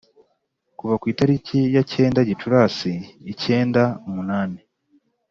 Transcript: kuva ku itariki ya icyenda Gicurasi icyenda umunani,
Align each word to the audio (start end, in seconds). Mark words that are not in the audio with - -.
kuva 0.77 0.95
ku 1.01 1.05
itariki 1.13 1.59
ya 1.75 1.81
icyenda 1.85 2.19
Gicurasi 2.29 2.93
icyenda 3.31 3.83
umunani, 4.07 4.59